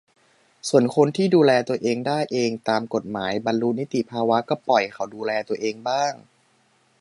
[0.69, 6.13] ส่วนคนที่ดูแลตัวเองได้เองตามกฎหมาย บรรลุนิติภาวะ ก็ปล่อยเขาดูแลตัวเองบ้าง